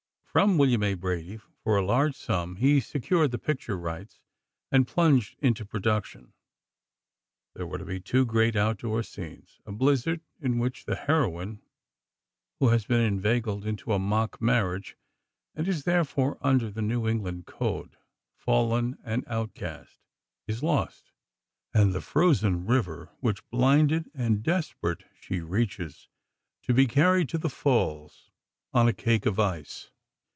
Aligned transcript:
From 0.39 0.57
William 0.57 0.81
A. 0.81 0.93
Brady, 0.93 1.41
for 1.61 1.75
a 1.75 1.85
large 1.85 2.15
sum, 2.15 2.55
he 2.55 2.79
secured 2.79 3.31
the 3.31 3.37
picture 3.37 3.77
rights, 3.77 4.21
and 4.71 4.87
plunged 4.87 5.35
into 5.39 5.65
production. 5.65 6.31
There 7.53 7.67
were 7.67 7.79
to 7.79 7.83
be 7.83 7.99
two 7.99 8.25
great 8.25 8.55
outdoor 8.55 9.03
scenes: 9.03 9.59
a 9.65 9.73
blizzard, 9.73 10.21
in 10.39 10.57
which 10.57 10.85
the 10.85 10.95
heroine, 10.95 11.61
who 12.61 12.69
has 12.69 12.85
been 12.85 13.01
inveigled 13.01 13.65
into 13.65 13.91
a 13.91 13.99
mock 13.99 14.41
marriage—and 14.41 15.67
is, 15.67 15.83
therefore, 15.83 16.37
under 16.39 16.71
the 16.71 16.81
New 16.81 17.09
England 17.09 17.45
code, 17.45 17.97
fallen 18.37 18.99
and 19.03 19.25
outcast—is 19.27 20.63
lost; 20.63 21.11
and 21.73 21.91
the 21.91 21.99
frozen 21.99 22.65
river, 22.65 23.09
which, 23.19 23.45
blinded 23.49 24.09
and 24.13 24.43
desperate, 24.43 25.03
she 25.19 25.41
reaches, 25.41 26.07
to 26.63 26.73
be 26.73 26.87
carried 26.87 27.27
to 27.27 27.37
the 27.37 27.49
falls 27.49 28.31
on 28.73 28.87
a 28.87 28.93
cake 28.93 29.25
of 29.25 29.37
ice. 29.37 29.89